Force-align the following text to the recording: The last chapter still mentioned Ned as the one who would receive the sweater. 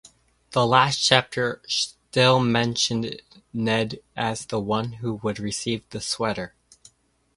The 0.53 0.65
last 0.65 0.97
chapter 1.05 1.61
still 1.67 2.39
mentioned 2.39 3.21
Ned 3.53 3.99
as 4.17 4.47
the 4.47 4.59
one 4.59 4.93
who 4.93 5.19
would 5.21 5.37
receive 5.39 5.87
the 5.91 6.01
sweater. 6.01 6.55